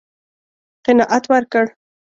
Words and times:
قناعت 0.85 1.23
ورکړ. 1.31 1.65